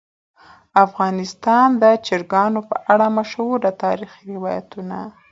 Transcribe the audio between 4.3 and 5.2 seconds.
روایتونه.